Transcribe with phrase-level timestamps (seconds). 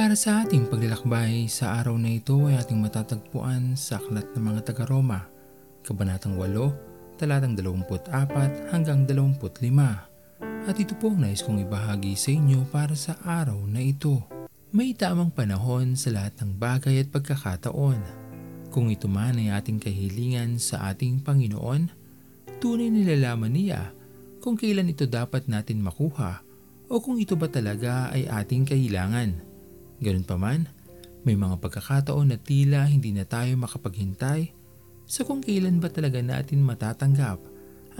[0.00, 4.72] Para sa ating paglalakbay sa araw na ito ay ating matatagpuan sa Aklat ng mga
[4.72, 5.28] taga-Roma,
[5.84, 8.08] Kabanatang 8, talatang 24
[8.72, 9.60] hanggang 25.
[10.40, 14.24] At ito po ang nais kong ibahagi sa inyo para sa araw na ito.
[14.72, 18.00] May tamang panahon sa lahat ng bagay at pagkakataon.
[18.72, 21.92] Kung ito man ay ating kahilingan sa ating Panginoon,
[22.56, 23.92] tunay nilalaman niya
[24.40, 26.40] kung kailan ito dapat natin makuha
[26.88, 29.49] o kung ito ba talaga ay ating kailangan.
[30.00, 30.64] Ganun pa man,
[31.28, 34.56] may mga pagkakataon na tila hindi na tayo makapaghintay
[35.04, 37.38] sa kung kailan ba talaga natin matatanggap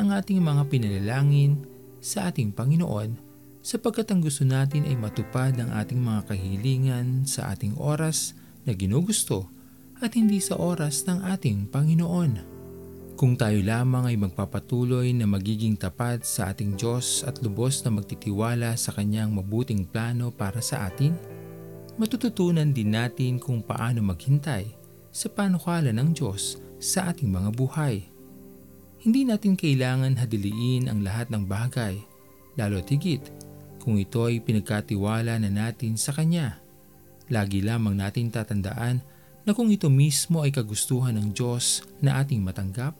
[0.00, 1.60] ang ating mga pinalalangin
[2.00, 7.76] sa ating Panginoon sapagkat ang gusto natin ay matupad ang ating mga kahilingan sa ating
[7.76, 8.32] oras
[8.64, 9.52] na ginugusto
[10.00, 12.48] at hindi sa oras ng ating Panginoon.
[13.20, 18.72] Kung tayo lamang ay magpapatuloy na magiging tapat sa ating Diyos at lubos na magtitiwala
[18.80, 21.12] sa Kanyang mabuting plano para sa atin,
[22.00, 24.72] matututunan din natin kung paano maghintay
[25.12, 28.08] sa panukala ng Diyos sa ating mga buhay.
[29.04, 32.00] Hindi natin kailangan hadiliin ang lahat ng bagay,
[32.56, 33.20] lalo tigit
[33.84, 36.56] kung ito ay pinagkatiwala na natin sa Kanya.
[37.28, 39.04] Lagi lamang natin tatandaan
[39.44, 42.96] na kung ito mismo ay kagustuhan ng Diyos na ating matanggap,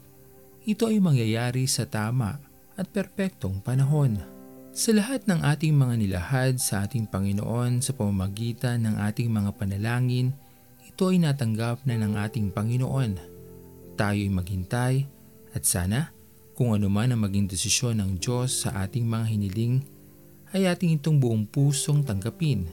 [0.69, 2.37] ito ay mangyayari sa tama
[2.77, 4.40] at perpektong panahon.
[4.71, 10.31] Sa lahat ng ating mga nilahad sa ating Panginoon sa pamamagitan ng ating mga panalangin,
[10.87, 13.19] ito ay natanggap na ng ating Panginoon.
[13.99, 14.95] Tayo ay maghintay
[15.59, 16.15] at sana
[16.55, 19.83] kung ano man ang maging desisyon ng Diyos sa ating mga hiniling,
[20.55, 22.71] ay ating itong buong pusong tanggapin.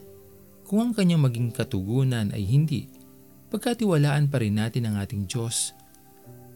[0.69, 2.93] Kung ang kanyang maging katugunan ay hindi,
[3.49, 5.73] pagkatiwalaan pa rin natin ang ating Diyos.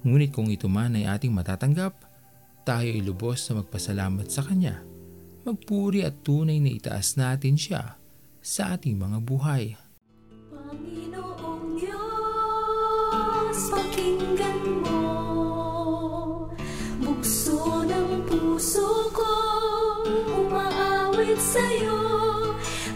[0.05, 1.97] Ngunit kung ito man ay ating matatanggap,
[2.61, 4.90] tayo ay lubos na magpasalamat sa Kanya
[5.45, 7.97] magpuri at tunay na itaas natin siya
[8.41, 9.77] sa ating mga buhay.
[10.49, 15.01] Panginoong Diyos, pakinggan mo
[17.01, 19.33] Bukso ng puso ko,
[20.41, 21.99] umaawit sa'yo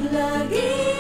[0.10, 0.95] Lagi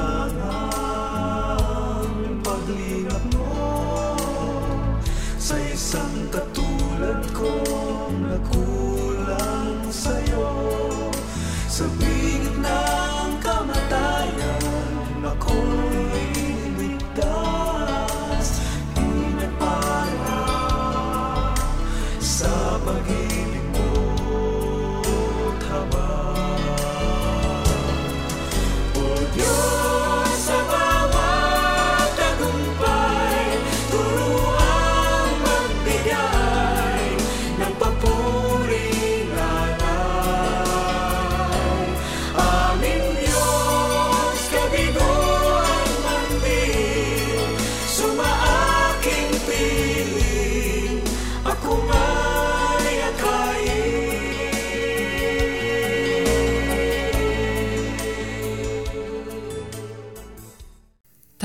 [0.00, 0.69] love.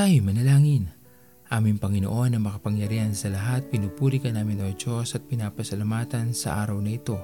[0.05, 0.85] Tayo manalangin.
[1.49, 6.77] Aming Panginoon na makapangyarihan sa lahat, pinupuri ka namin o Diyos at pinapasalamatan sa araw
[6.77, 7.17] na ito.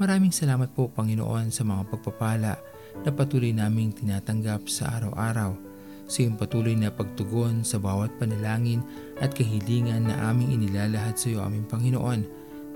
[0.00, 2.56] Maraming salamat po Panginoon sa mga pagpapala
[3.04, 5.60] na patuloy naming tinatanggap sa araw-araw.
[6.08, 8.80] Sa iyong patuloy na pagtugon sa bawat panalangin
[9.20, 12.24] at kahilingan na aming inilalahad sa iyo aming Panginoon.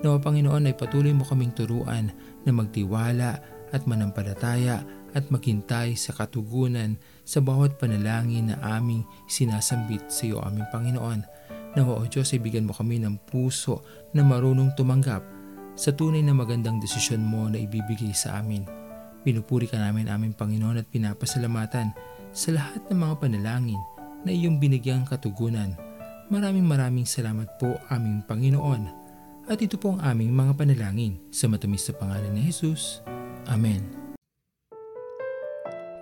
[0.05, 2.13] Nawa Panginoon ay patuloy mo kaming turuan
[2.45, 3.41] na magtiwala
[3.73, 6.95] at manampalataya at maghintay sa katugunan
[7.27, 11.21] sa bawat panalangin na aming sinasambit sa iyo aming Panginoon.
[11.75, 15.23] Nawa o Diyos ay bigyan mo kami ng puso na marunong tumanggap
[15.75, 18.67] sa tunay na magandang desisyon mo na ibibigay sa amin.
[19.23, 21.95] Pinupuri ka namin aming Panginoon at pinapasalamatan
[22.35, 23.81] sa lahat ng mga panalangin
[24.27, 25.77] na iyong binigyang katugunan.
[26.31, 28.83] Maraming maraming salamat po aming Panginoon.
[29.51, 33.03] At ito po ang aming mga panalangin sa matamis na pangalan ni Jesus.
[33.49, 34.00] Amen.